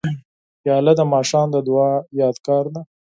پیاله 0.61 0.93
د 0.99 1.01
ماښام 1.13 1.47
د 1.51 1.57
دعا 1.67 1.91
یادګار 2.21 2.65
ده. 2.73 2.81